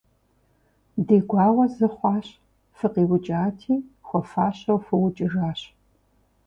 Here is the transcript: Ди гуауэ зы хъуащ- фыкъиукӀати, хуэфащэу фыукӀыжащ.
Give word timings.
Ди 1.05 1.17
гуауэ 1.27 1.65
зы 1.75 1.87
хъуащ- 1.95 2.27
фыкъиукӀати, 2.77 3.75
хуэфащэу 4.07 4.79
фыукӀыжащ. 4.85 5.61